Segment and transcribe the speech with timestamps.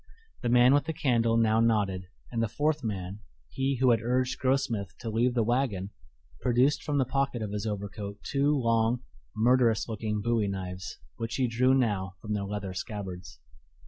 [0.41, 3.19] The man with the candle now nodded, and the fourth man
[3.51, 5.91] he who had urged Grossmith to leave the wagon
[6.39, 9.03] produced from the pocket of his overcoat two long,
[9.35, 13.37] murderous looking bowie knives, which he drew now from their leather scabbards.